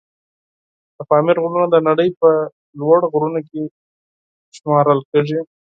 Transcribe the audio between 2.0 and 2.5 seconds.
په